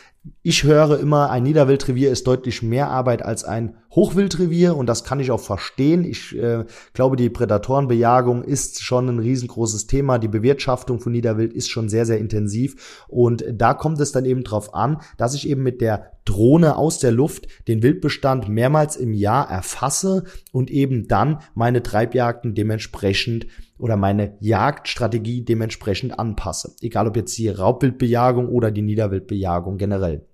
Ich 0.43 0.65
höre 0.65 0.99
immer, 0.99 1.31
ein 1.31 1.45
Niederwildrevier 1.45 2.11
ist 2.11 2.27
deutlich 2.27 2.61
mehr 2.61 2.91
Arbeit 2.91 3.25
als 3.25 3.45
ein 3.45 3.77
Hochwildrevier 3.95 4.77
und 4.77 4.87
das 4.87 5.05
kann 5.05 5.21
ich 5.21 5.31
auch 5.31 5.41
verstehen. 5.41 6.05
Ich 6.05 6.37
äh, 6.37 6.65
glaube, 6.93 7.15
die 7.15 7.31
Prädatorenbejagung 7.31 8.43
ist 8.43 8.83
schon 8.83 9.09
ein 9.09 9.21
riesengroßes 9.21 9.87
Thema. 9.87 10.19
Die 10.19 10.29
Bewirtschaftung 10.29 10.99
von 10.99 11.13
Niederwild 11.13 11.53
ist 11.53 11.69
schon 11.71 11.89
sehr, 11.89 12.05
sehr 12.05 12.19
intensiv 12.19 13.05
und 13.07 13.45
da 13.53 13.75
kommt 13.75 14.01
es 14.01 14.11
dann 14.11 14.25
eben 14.25 14.43
drauf 14.43 14.75
an, 14.75 15.01
dass 15.17 15.35
ich 15.35 15.49
eben 15.49 15.63
mit 15.63 15.81
der 15.81 16.18
Drohne 16.29 16.77
aus 16.77 16.99
der 16.99 17.11
Luft 17.11 17.49
den 17.69 17.83
Wildbestand 17.83 18.49
mehrmals 18.49 18.97
im 18.97 19.15
Jahr 19.15 19.49
erfasse 19.49 20.25
und 20.53 20.71
eben 20.71 21.09
dann 21.09 21.39
meine 21.55 21.83
Treibjagden 21.83 22.55
dementsprechend 22.55 23.47
oder 23.79 23.97
meine 23.97 24.37
Jagdstrategie 24.41 25.43
dementsprechend 25.43 26.19
anpasse. 26.19 26.75
Egal 26.83 27.09
ob 27.09 27.17
jetzt 27.17 27.39
die 27.39 27.49
Raubwildbejagung 27.49 28.49
oder 28.49 28.71
die 28.71 28.83
Niederwildbejagung 28.83 29.79
generell. 29.79 30.27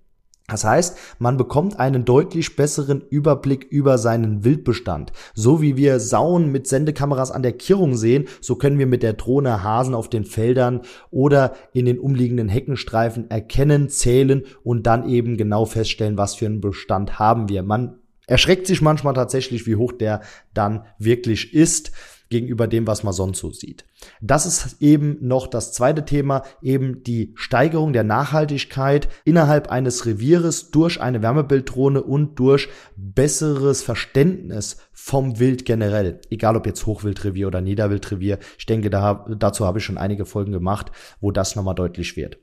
Das 0.47 0.63
heißt, 0.63 0.97
man 1.17 1.37
bekommt 1.37 1.79
einen 1.79 2.05
deutlich 2.05 2.55
besseren 2.55 3.01
Überblick 3.09 3.63
über 3.63 3.97
seinen 3.97 4.43
Wildbestand. 4.43 5.11
So 5.33 5.59
wie 5.61 5.75
wir 5.75 5.99
Sauen 5.99 6.51
mit 6.51 6.67
Sendekameras 6.67 7.31
an 7.31 7.41
der 7.41 7.53
Kirrung 7.53 7.95
sehen, 7.95 8.27
so 8.41 8.55
können 8.55 8.77
wir 8.77 8.85
mit 8.85 9.01
der 9.01 9.13
Drohne 9.13 9.63
Hasen 9.63 9.95
auf 9.95 10.07
den 10.07 10.23
Feldern 10.23 10.81
oder 11.09 11.55
in 11.73 11.85
den 11.85 11.97
umliegenden 11.97 12.47
Heckenstreifen 12.47 13.31
erkennen, 13.31 13.89
zählen 13.89 14.43
und 14.63 14.85
dann 14.85 15.09
eben 15.09 15.35
genau 15.35 15.65
feststellen, 15.65 16.17
was 16.17 16.35
für 16.35 16.45
einen 16.45 16.61
Bestand 16.61 17.17
haben 17.17 17.49
wir. 17.49 17.63
Man 17.63 17.97
erschreckt 18.27 18.67
sich 18.67 18.81
manchmal 18.81 19.15
tatsächlich, 19.15 19.65
wie 19.65 19.77
hoch 19.77 19.93
der 19.93 20.21
dann 20.53 20.85
wirklich 20.99 21.55
ist 21.55 21.91
gegenüber 22.29 22.67
dem, 22.67 22.87
was 22.87 23.03
man 23.03 23.13
sonst 23.13 23.39
so 23.39 23.51
sieht. 23.51 23.85
Das 24.21 24.45
ist 24.45 24.81
eben 24.81 25.17
noch 25.21 25.47
das 25.47 25.73
zweite 25.73 26.05
Thema, 26.05 26.43
eben 26.61 27.03
die 27.03 27.33
Steigerung 27.35 27.93
der 27.93 28.03
Nachhaltigkeit 28.03 29.07
innerhalb 29.23 29.69
eines 29.69 30.05
Revieres 30.05 30.71
durch 30.71 31.01
eine 31.01 31.21
Wärmebilddrohne 31.21 32.01
und 32.01 32.39
durch 32.39 32.69
besseres 32.95 33.83
Verständnis 33.83 34.77
vom 34.91 35.39
Wild 35.39 35.65
generell. 35.65 36.21
Egal 36.29 36.55
ob 36.55 36.65
jetzt 36.65 36.85
Hochwildrevier 36.85 37.47
oder 37.47 37.61
Niederwildrevier. 37.61 38.39
Ich 38.57 38.65
denke, 38.65 38.89
da, 38.89 39.25
dazu 39.37 39.65
habe 39.65 39.79
ich 39.79 39.85
schon 39.85 39.97
einige 39.97 40.25
Folgen 40.25 40.51
gemacht, 40.51 40.91
wo 41.19 41.31
das 41.31 41.55
nochmal 41.55 41.75
deutlich 41.75 42.15
wird. 42.15 42.37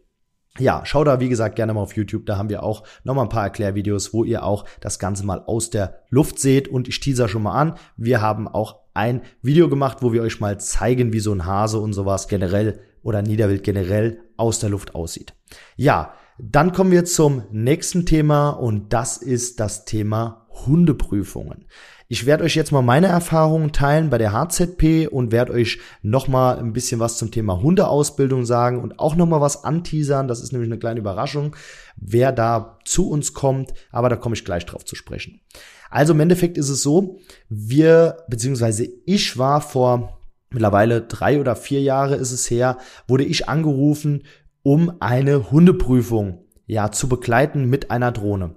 Ja, 0.58 0.82
schau 0.84 1.02
da 1.02 1.18
wie 1.18 1.30
gesagt 1.30 1.56
gerne 1.56 1.72
mal 1.72 1.80
auf 1.80 1.96
YouTube, 1.96 2.26
da 2.26 2.36
haben 2.36 2.50
wir 2.50 2.62
auch 2.62 2.82
nochmal 3.04 3.24
ein 3.24 3.30
paar 3.30 3.44
Erklärvideos, 3.44 4.12
wo 4.12 4.22
ihr 4.22 4.44
auch 4.44 4.66
das 4.80 4.98
Ganze 4.98 5.24
mal 5.24 5.42
aus 5.46 5.70
der 5.70 6.02
Luft 6.10 6.38
seht 6.38 6.68
und 6.68 6.88
ich 6.88 7.00
teaser 7.00 7.26
schon 7.26 7.42
mal 7.42 7.58
an, 7.58 7.76
wir 7.96 8.20
haben 8.20 8.48
auch 8.48 8.81
ein 8.94 9.22
Video 9.42 9.68
gemacht, 9.68 9.98
wo 10.00 10.12
wir 10.12 10.22
euch 10.22 10.40
mal 10.40 10.60
zeigen, 10.60 11.12
wie 11.12 11.20
so 11.20 11.32
ein 11.32 11.46
Hase 11.46 11.78
und 11.78 11.92
sowas 11.92 12.28
generell 12.28 12.80
oder 13.02 13.22
Niederwild 13.22 13.64
generell 13.64 14.20
aus 14.36 14.58
der 14.58 14.70
Luft 14.70 14.94
aussieht. 14.94 15.34
Ja, 15.76 16.14
dann 16.38 16.72
kommen 16.72 16.90
wir 16.90 17.04
zum 17.04 17.42
nächsten 17.50 18.06
Thema 18.06 18.50
und 18.50 18.92
das 18.92 19.16
ist 19.16 19.60
das 19.60 19.84
Thema 19.84 20.46
Hundeprüfungen. 20.66 21.66
Ich 22.12 22.26
werde 22.26 22.44
euch 22.44 22.56
jetzt 22.56 22.72
mal 22.72 22.82
meine 22.82 23.06
Erfahrungen 23.06 23.72
teilen 23.72 24.10
bei 24.10 24.18
der 24.18 24.34
HZP 24.34 25.08
und 25.10 25.32
werde 25.32 25.54
euch 25.54 25.78
noch 26.02 26.28
mal 26.28 26.58
ein 26.58 26.74
bisschen 26.74 27.00
was 27.00 27.16
zum 27.16 27.30
Thema 27.30 27.62
Hundeausbildung 27.62 28.44
sagen 28.44 28.82
und 28.82 28.98
auch 28.98 29.16
noch 29.16 29.24
mal 29.24 29.40
was 29.40 29.64
anteasern. 29.64 30.28
Das 30.28 30.42
ist 30.42 30.52
nämlich 30.52 30.68
eine 30.68 30.78
kleine 30.78 31.00
Überraschung, 31.00 31.56
wer 31.96 32.30
da 32.30 32.78
zu 32.84 33.08
uns 33.08 33.32
kommt, 33.32 33.72
aber 33.90 34.10
da 34.10 34.16
komme 34.16 34.34
ich 34.34 34.44
gleich 34.44 34.66
drauf 34.66 34.84
zu 34.84 34.94
sprechen. 34.94 35.40
Also 35.88 36.12
im 36.12 36.20
Endeffekt 36.20 36.58
ist 36.58 36.68
es 36.68 36.82
so, 36.82 37.18
wir, 37.48 38.18
beziehungsweise 38.28 38.86
ich 39.06 39.38
war 39.38 39.62
vor 39.62 40.20
mittlerweile 40.50 41.00
drei 41.00 41.40
oder 41.40 41.56
vier 41.56 41.80
Jahre 41.80 42.16
ist 42.16 42.32
es 42.32 42.50
her, 42.50 42.76
wurde 43.08 43.24
ich 43.24 43.48
angerufen, 43.48 44.24
um 44.62 44.92
eine 45.00 45.50
Hundeprüfung 45.50 46.44
ja 46.66 46.92
zu 46.92 47.08
begleiten 47.08 47.70
mit 47.70 47.90
einer 47.90 48.12
Drohne. 48.12 48.56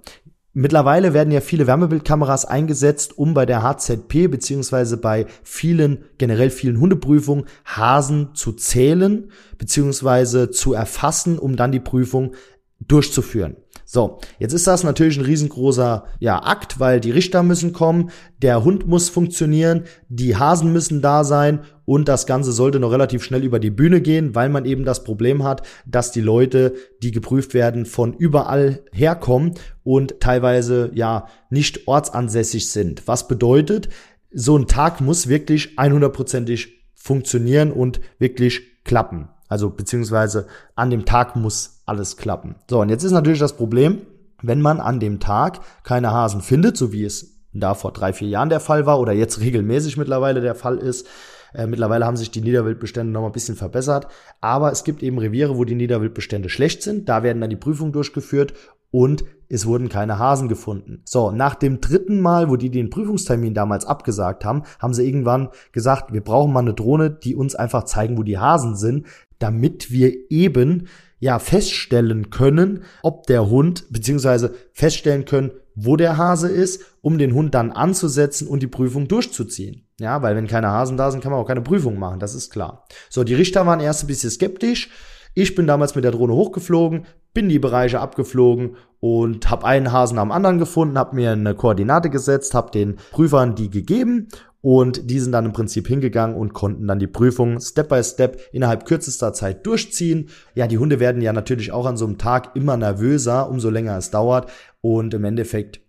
Mittlerweile 0.58 1.12
werden 1.12 1.32
ja 1.32 1.42
viele 1.42 1.66
Wärmebildkameras 1.66 2.46
eingesetzt, 2.46 3.18
um 3.18 3.34
bei 3.34 3.44
der 3.44 3.62
HZP 3.62 4.26
beziehungsweise 4.30 4.96
bei 4.96 5.26
vielen, 5.42 6.06
generell 6.16 6.48
vielen 6.48 6.80
Hundeprüfungen 6.80 7.44
Hasen 7.66 8.30
zu 8.32 8.54
zählen 8.54 9.30
beziehungsweise 9.58 10.50
zu 10.50 10.72
erfassen, 10.72 11.38
um 11.38 11.56
dann 11.56 11.72
die 11.72 11.80
Prüfung 11.80 12.32
durchzuführen. 12.80 13.56
So, 13.88 14.18
jetzt 14.40 14.52
ist 14.52 14.66
das 14.66 14.82
natürlich 14.82 15.16
ein 15.16 15.24
riesengroßer 15.24 16.06
ja, 16.18 16.42
Akt, 16.42 16.80
weil 16.80 16.98
die 16.98 17.12
Richter 17.12 17.44
müssen 17.44 17.72
kommen, 17.72 18.10
der 18.42 18.64
Hund 18.64 18.88
muss 18.88 19.08
funktionieren, 19.08 19.84
die 20.08 20.34
Hasen 20.34 20.72
müssen 20.72 21.00
da 21.00 21.22
sein 21.22 21.60
und 21.84 22.08
das 22.08 22.26
Ganze 22.26 22.50
sollte 22.50 22.80
noch 22.80 22.90
relativ 22.90 23.22
schnell 23.22 23.44
über 23.44 23.60
die 23.60 23.70
Bühne 23.70 24.00
gehen, 24.00 24.34
weil 24.34 24.48
man 24.48 24.64
eben 24.64 24.84
das 24.84 25.04
Problem 25.04 25.44
hat, 25.44 25.62
dass 25.86 26.10
die 26.10 26.20
Leute, 26.20 26.74
die 27.00 27.12
geprüft 27.12 27.54
werden, 27.54 27.86
von 27.86 28.12
überall 28.12 28.82
herkommen 28.90 29.54
und 29.84 30.18
teilweise 30.18 30.90
ja 30.92 31.28
nicht 31.50 31.86
ortsansässig 31.86 32.68
sind. 32.68 33.06
Was 33.06 33.28
bedeutet, 33.28 33.88
so 34.32 34.58
ein 34.58 34.66
Tag 34.66 35.00
muss 35.00 35.28
wirklich 35.28 35.78
100%ig 35.78 36.66
funktionieren 36.92 37.70
und 37.70 38.00
wirklich 38.18 38.82
klappen. 38.82 39.28
Also 39.48 39.70
beziehungsweise 39.70 40.46
an 40.74 40.90
dem 40.90 41.04
Tag 41.04 41.36
muss 41.36 41.82
alles 41.86 42.16
klappen. 42.16 42.56
So, 42.68 42.80
und 42.80 42.88
jetzt 42.88 43.04
ist 43.04 43.12
natürlich 43.12 43.38
das 43.38 43.56
Problem, 43.56 44.02
wenn 44.42 44.60
man 44.60 44.80
an 44.80 45.00
dem 45.00 45.20
Tag 45.20 45.60
keine 45.82 46.10
Hasen 46.12 46.40
findet, 46.40 46.76
so 46.76 46.92
wie 46.92 47.04
es 47.04 47.36
da 47.52 47.74
vor 47.74 47.92
drei, 47.92 48.12
vier 48.12 48.28
Jahren 48.28 48.48
der 48.48 48.60
Fall 48.60 48.86
war 48.86 49.00
oder 49.00 49.12
jetzt 49.12 49.40
regelmäßig 49.40 49.96
mittlerweile 49.96 50.40
der 50.40 50.54
Fall 50.54 50.78
ist. 50.78 51.06
Äh, 51.54 51.66
mittlerweile 51.66 52.04
haben 52.04 52.16
sich 52.16 52.30
die 52.30 52.42
Niederwildbestände 52.42 53.12
noch 53.12 53.22
mal 53.22 53.28
ein 53.28 53.32
bisschen 53.32 53.56
verbessert, 53.56 54.08
aber 54.40 54.72
es 54.72 54.84
gibt 54.84 55.02
eben 55.02 55.18
Reviere, 55.18 55.56
wo 55.56 55.64
die 55.64 55.74
Niederwildbestände 55.74 56.48
schlecht 56.48 56.82
sind. 56.82 57.08
Da 57.08 57.22
werden 57.22 57.40
dann 57.40 57.50
die 57.50 57.56
Prüfungen 57.56 57.92
durchgeführt 57.92 58.52
und 58.96 59.26
es 59.50 59.66
wurden 59.66 59.90
keine 59.90 60.18
Hasen 60.18 60.48
gefunden. 60.48 61.02
So, 61.04 61.30
nach 61.30 61.54
dem 61.54 61.82
dritten 61.82 62.18
Mal, 62.18 62.48
wo 62.48 62.56
die 62.56 62.70
den 62.70 62.88
Prüfungstermin 62.88 63.52
damals 63.52 63.84
abgesagt 63.84 64.42
haben, 64.42 64.62
haben 64.78 64.94
sie 64.94 65.06
irgendwann 65.06 65.50
gesagt, 65.72 66.14
wir 66.14 66.22
brauchen 66.22 66.50
mal 66.50 66.60
eine 66.60 66.72
Drohne, 66.72 67.10
die 67.10 67.34
uns 67.34 67.54
einfach 67.54 67.84
zeigen, 67.84 68.16
wo 68.16 68.22
die 68.22 68.38
Hasen 68.38 68.74
sind, 68.74 69.06
damit 69.38 69.90
wir 69.90 70.14
eben 70.30 70.88
ja 71.18 71.38
feststellen 71.38 72.30
können, 72.30 72.84
ob 73.02 73.26
der 73.26 73.50
Hund, 73.50 73.84
beziehungsweise 73.90 74.54
feststellen 74.72 75.26
können, 75.26 75.50
wo 75.74 75.96
der 75.96 76.16
Hase 76.16 76.48
ist, 76.48 76.82
um 77.02 77.18
den 77.18 77.34
Hund 77.34 77.54
dann 77.54 77.72
anzusetzen 77.72 78.48
und 78.48 78.62
die 78.62 78.66
Prüfung 78.66 79.08
durchzuziehen. 79.08 79.86
Ja, 80.00 80.22
weil 80.22 80.36
wenn 80.36 80.46
keine 80.46 80.68
Hasen 80.68 80.96
da 80.96 81.10
sind, 81.10 81.22
kann 81.22 81.32
man 81.32 81.40
auch 81.42 81.46
keine 81.46 81.60
Prüfung 81.60 81.98
machen, 81.98 82.18
das 82.18 82.34
ist 82.34 82.50
klar. 82.50 82.86
So, 83.10 83.24
die 83.24 83.34
Richter 83.34 83.66
waren 83.66 83.80
erst 83.80 84.04
ein 84.04 84.06
bisschen 84.06 84.30
skeptisch. 84.30 84.88
Ich 85.34 85.54
bin 85.54 85.66
damals 85.66 85.94
mit 85.94 86.02
der 86.02 86.12
Drohne 86.12 86.32
hochgeflogen, 86.32 87.04
bin 87.36 87.50
die 87.50 87.58
Bereiche 87.58 88.00
abgeflogen 88.00 88.76
und 88.98 89.50
habe 89.50 89.66
einen 89.66 89.92
Hasen 89.92 90.18
am 90.18 90.32
anderen 90.32 90.58
gefunden, 90.58 90.96
habe 90.96 91.14
mir 91.14 91.32
eine 91.32 91.54
Koordinate 91.54 92.08
gesetzt, 92.08 92.54
habe 92.54 92.70
den 92.70 92.96
Prüfern 93.10 93.54
die 93.54 93.68
gegeben 93.68 94.28
und 94.62 95.10
die 95.10 95.20
sind 95.20 95.32
dann 95.32 95.44
im 95.44 95.52
Prinzip 95.52 95.86
hingegangen 95.86 96.34
und 96.34 96.54
konnten 96.54 96.86
dann 96.86 96.98
die 96.98 97.06
Prüfung 97.06 97.60
Step 97.60 97.90
by 97.90 98.02
Step 98.02 98.40
innerhalb 98.52 98.86
kürzester 98.86 99.34
Zeit 99.34 99.66
durchziehen. 99.66 100.30
Ja, 100.54 100.66
die 100.66 100.78
Hunde 100.78 100.98
werden 100.98 101.20
ja 101.20 101.34
natürlich 101.34 101.72
auch 101.72 101.84
an 101.84 101.98
so 101.98 102.06
einem 102.06 102.16
Tag 102.16 102.56
immer 102.56 102.78
nervöser, 102.78 103.50
umso 103.50 103.68
länger 103.68 103.98
es 103.98 104.10
dauert. 104.10 104.50
Und 104.80 105.12
im 105.12 105.24
Endeffekt 105.24 105.80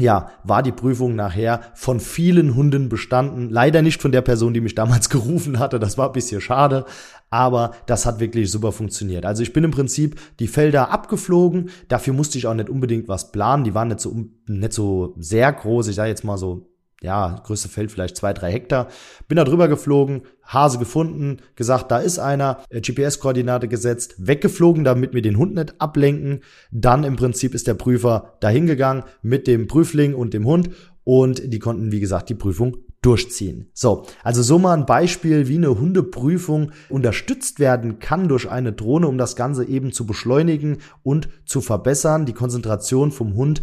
ja, 0.00 0.30
war 0.44 0.62
die 0.62 0.72
Prüfung 0.72 1.14
nachher 1.16 1.60
von 1.74 2.00
vielen 2.00 2.54
Hunden 2.54 2.88
bestanden. 2.88 3.50
Leider 3.50 3.82
nicht 3.82 4.00
von 4.00 4.12
der 4.12 4.22
Person, 4.22 4.54
die 4.54 4.60
mich 4.60 4.74
damals 4.74 5.10
gerufen 5.10 5.58
hatte. 5.58 5.78
Das 5.78 5.98
war 5.98 6.06
ein 6.06 6.12
bisschen 6.12 6.40
schade. 6.40 6.86
Aber 7.30 7.72
das 7.86 8.06
hat 8.06 8.20
wirklich 8.20 8.50
super 8.50 8.72
funktioniert. 8.72 9.26
Also 9.26 9.42
ich 9.42 9.52
bin 9.52 9.64
im 9.64 9.70
Prinzip 9.70 10.18
die 10.40 10.48
Felder 10.48 10.90
abgeflogen. 10.90 11.70
Dafür 11.88 12.14
musste 12.14 12.38
ich 12.38 12.46
auch 12.46 12.54
nicht 12.54 12.70
unbedingt 12.70 13.08
was 13.08 13.32
planen. 13.32 13.64
Die 13.64 13.74
waren 13.74 13.88
nicht 13.88 14.00
so, 14.00 14.14
nicht 14.46 14.72
so 14.72 15.14
sehr 15.18 15.52
groß. 15.52 15.88
Ich 15.88 15.96
sage 15.96 16.08
jetzt 16.08 16.24
mal 16.24 16.38
so 16.38 16.68
ja, 17.00 17.40
größte 17.44 17.68
Feld 17.68 17.92
vielleicht 17.92 18.16
zwei, 18.16 18.32
drei 18.32 18.50
Hektar. 18.50 18.88
Bin 19.28 19.36
da 19.36 19.44
drüber 19.44 19.68
geflogen, 19.68 20.22
Hase 20.44 20.78
gefunden, 20.78 21.38
gesagt, 21.54 21.90
da 21.90 21.98
ist 21.98 22.18
einer, 22.18 22.58
äh, 22.70 22.80
GPS-Koordinate 22.80 23.68
gesetzt, 23.68 24.14
weggeflogen, 24.18 24.82
damit 24.82 25.14
wir 25.14 25.22
den 25.22 25.38
Hund 25.38 25.54
nicht 25.54 25.80
ablenken. 25.80 26.40
Dann 26.72 27.04
im 27.04 27.16
Prinzip 27.16 27.54
ist 27.54 27.66
der 27.66 27.74
Prüfer 27.74 28.36
dahin 28.40 28.66
gegangen 28.66 29.04
mit 29.22 29.46
dem 29.46 29.68
Prüfling 29.68 30.14
und 30.14 30.34
dem 30.34 30.44
Hund 30.44 30.70
und 31.04 31.52
die 31.52 31.58
konnten, 31.58 31.92
wie 31.92 32.00
gesagt, 32.00 32.30
die 32.30 32.34
Prüfung 32.34 32.78
durchziehen. 33.02 33.70
So, 33.74 34.04
also 34.24 34.42
so 34.42 34.58
mal 34.58 34.76
ein 34.76 34.86
Beispiel, 34.86 35.48
wie 35.48 35.56
eine 35.56 35.78
Hundeprüfung 35.78 36.72
unterstützt 36.88 37.60
werden 37.60 37.98
kann 37.98 38.28
durch 38.28 38.50
eine 38.50 38.72
Drohne, 38.72 39.06
um 39.06 39.18
das 39.18 39.36
Ganze 39.36 39.64
eben 39.64 39.92
zu 39.92 40.06
beschleunigen 40.06 40.78
und 41.02 41.28
zu 41.46 41.60
verbessern, 41.60 42.26
die 42.26 42.32
Konzentration 42.32 43.12
vom 43.12 43.34
Hund 43.34 43.62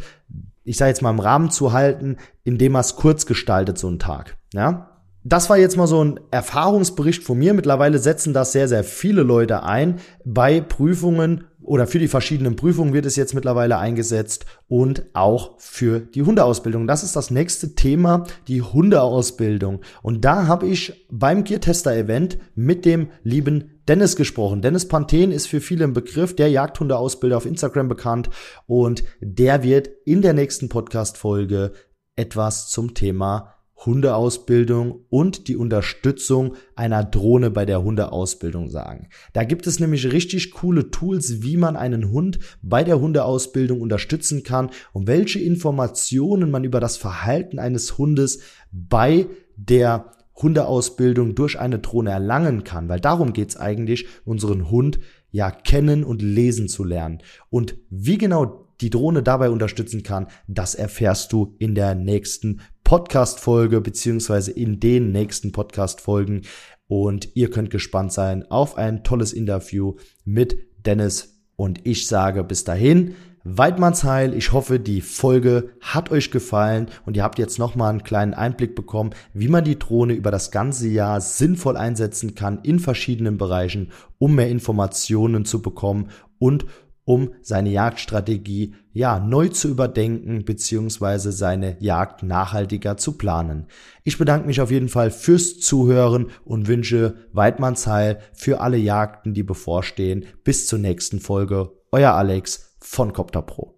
ich 0.65 0.77
sage 0.77 0.89
jetzt 0.89 1.01
mal 1.01 1.11
im 1.11 1.19
Rahmen 1.19 1.51
zu 1.51 1.71
halten, 1.71 2.17
indem 2.43 2.75
er 2.75 2.81
es 2.81 2.95
kurz 2.95 3.25
gestaltet, 3.25 3.77
so 3.77 3.87
einen 3.87 3.99
Tag. 3.99 4.37
Ja? 4.51 4.94
Das 5.27 5.49
war 5.49 5.57
jetzt 5.57 5.75
mal 5.75 5.87
so 5.87 6.03
ein 6.03 6.19
Erfahrungsbericht 6.29 7.23
von 7.23 7.39
mir. 7.39 7.55
Mittlerweile 7.55 7.97
setzen 7.97 8.31
das 8.31 8.51
sehr, 8.51 8.67
sehr 8.67 8.83
viele 8.83 9.23
Leute 9.23 9.63
ein. 9.63 9.99
Bei 10.23 10.61
Prüfungen 10.61 11.45
oder 11.63 11.87
für 11.87 11.97
die 11.97 12.07
verschiedenen 12.07 12.55
Prüfungen 12.55 12.93
wird 12.93 13.07
es 13.07 13.15
jetzt 13.15 13.33
mittlerweile 13.33 13.79
eingesetzt 13.79 14.45
und 14.67 15.07
auch 15.13 15.55
für 15.57 15.99
die 15.99 16.21
Hundeausbildung. 16.21 16.85
Das 16.85 17.01
ist 17.01 17.15
das 17.15 17.31
nächste 17.31 17.73
Thema, 17.73 18.25
die 18.47 18.61
Hundeausbildung. 18.61 19.81
Und 20.03 20.23
da 20.23 20.45
habe 20.45 20.67
ich 20.67 21.07
beim 21.09 21.43
Gear 21.43 21.59
Tester 21.59 21.95
Event 21.95 22.37
mit 22.53 22.85
dem 22.85 23.07
lieben 23.23 23.81
Dennis 23.87 24.15
gesprochen. 24.17 24.61
Dennis 24.61 24.87
Panthen 24.87 25.31
ist 25.31 25.47
für 25.47 25.59
viele 25.59 25.85
ein 25.85 25.93
Begriff, 25.93 26.35
der 26.35 26.51
Jagdhundeausbilder 26.51 27.37
auf 27.37 27.47
Instagram 27.47 27.87
bekannt 27.87 28.29
und 28.67 29.03
der 29.21 29.63
wird 29.63 29.89
in 30.05 30.21
der 30.21 30.33
nächsten 30.33 30.69
Podcast-Folge 30.69 31.71
etwas 32.15 32.69
zum 32.69 32.93
Thema 32.93 33.54
Hundeausbildung 33.77 35.05
und 35.09 35.47
die 35.47 35.55
Unterstützung 35.55 36.55
einer 36.75 37.03
Drohne 37.03 37.51
bei 37.51 37.65
der 37.65 37.83
Hundeausbildung 37.83 38.69
sagen. 38.69 39.09
Da 39.33 39.43
gibt 39.43 39.67
es 39.67 39.79
nämlich 39.79 40.11
richtig 40.11 40.51
coole 40.51 40.91
Tools, 40.91 41.41
wie 41.41 41.57
man 41.57 41.75
einen 41.75 42.11
Hund 42.11 42.39
bei 42.61 42.83
der 42.83 42.99
Hundeausbildung 42.99 43.81
unterstützen 43.81 44.43
kann 44.43 44.69
und 44.93 45.07
welche 45.07 45.39
Informationen 45.39 46.51
man 46.51 46.63
über 46.63 46.79
das 46.79 46.97
Verhalten 46.97 47.59
eines 47.59 47.97
Hundes 47.97 48.39
bei 48.71 49.27
der 49.55 50.11
Hundeausbildung 50.35 51.35
durch 51.35 51.59
eine 51.59 51.79
Drohne 51.79 52.11
erlangen 52.11 52.63
kann, 52.63 52.89
weil 52.89 52.99
darum 52.99 53.33
geht's 53.33 53.55
eigentlich, 53.55 54.07
unseren 54.25 54.69
Hund 54.69 54.99
ja 55.31 55.49
kennen 55.51 56.03
und 56.03 56.21
lesen 56.21 56.67
zu 56.67 56.83
lernen. 56.83 57.21
Und 57.49 57.77
wie 57.89 58.17
genau 58.17 58.64
die 58.81 58.89
Drohne 58.89 59.23
dabei 59.23 59.49
unterstützen 59.49 60.03
kann, 60.03 60.27
das 60.47 60.75
erfährst 60.75 61.31
du 61.33 61.55
in 61.59 61.75
der 61.75 61.95
nächsten 61.95 62.61
Podcast-Folge 62.83 63.81
beziehungsweise 63.81 64.51
in 64.51 64.79
den 64.79 65.11
nächsten 65.11 65.51
Podcast-Folgen. 65.51 66.43
Und 66.87 67.35
ihr 67.35 67.49
könnt 67.49 67.71
gespannt 67.71 68.13
sein 68.13 68.49
auf 68.51 68.77
ein 68.77 69.03
tolles 69.03 69.33
Interview 69.33 69.95
mit 70.23 70.57
Dennis. 70.85 71.41
Und 71.55 71.85
ich 71.85 72.07
sage 72.07 72.43
bis 72.43 72.63
dahin, 72.63 73.15
Weidmannsheil. 73.47 74.33
Ich 74.33 74.53
hoffe, 74.53 74.79
die 74.79 75.01
Folge 75.01 75.69
hat 75.79 76.09
euch 76.09 76.31
gefallen 76.31 76.87
und 77.05 77.15
ihr 77.15 77.23
habt 77.23 77.37
jetzt 77.37 77.59
nochmal 77.59 77.91
einen 77.91 78.03
kleinen 78.03 78.33
Einblick 78.33 78.75
bekommen, 78.75 79.11
wie 79.33 79.47
man 79.47 79.63
die 79.63 79.77
Drohne 79.77 80.13
über 80.13 80.31
das 80.31 80.49
ganze 80.49 80.87
Jahr 80.87 81.21
sinnvoll 81.21 81.77
einsetzen 81.77 82.33
kann 82.33 82.59
in 82.63 82.79
verschiedenen 82.79 83.37
Bereichen, 83.37 83.91
um 84.17 84.33
mehr 84.33 84.49
Informationen 84.49 85.45
zu 85.45 85.61
bekommen 85.61 86.09
und 86.39 86.65
um 87.05 87.29
seine 87.41 87.69
Jagdstrategie 87.69 88.75
ja 88.91 89.19
neu 89.19 89.49
zu 89.49 89.69
überdenken 89.69 90.43
beziehungsweise 90.43 91.31
seine 91.31 91.77
Jagd 91.79 92.23
nachhaltiger 92.23 92.97
zu 92.97 93.13
planen. 93.13 93.67
Ich 94.03 94.17
bedanke 94.17 94.47
mich 94.47 94.59
auf 94.59 94.71
jeden 94.71 94.89
Fall 94.89 95.11
fürs 95.11 95.59
Zuhören 95.59 96.27
und 96.43 96.67
wünsche 96.67 97.15
Weidmannsheil 97.31 98.19
für 98.33 98.59
alle 98.59 98.77
Jagden, 98.77 99.33
die 99.33 99.43
bevorstehen. 99.43 100.25
Bis 100.43 100.67
zur 100.67 100.79
nächsten 100.79 101.19
Folge. 101.19 101.71
Euer 101.91 102.13
Alex 102.13 102.75
von 102.79 103.13
Copter 103.13 103.41
Pro. 103.41 103.74